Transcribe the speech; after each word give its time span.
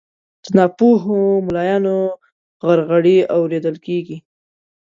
د 0.43 0.45
ناپوهو 0.57 1.17
ملایانو 1.45 1.97
غرغړې 2.65 3.17
اورېدل 3.35 3.75
کیږي 3.85 4.17